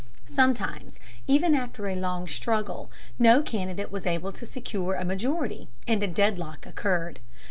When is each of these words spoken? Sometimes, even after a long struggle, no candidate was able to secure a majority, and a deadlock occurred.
Sometimes, 0.25 0.97
even 1.27 1.53
after 1.53 1.85
a 1.85 1.95
long 1.95 2.27
struggle, 2.27 2.89
no 3.19 3.43
candidate 3.43 3.91
was 3.91 4.07
able 4.07 4.31
to 4.31 4.47
secure 4.47 4.95
a 4.95 5.05
majority, 5.05 5.67
and 5.87 6.01
a 6.01 6.07
deadlock 6.07 6.65
occurred. 6.65 7.19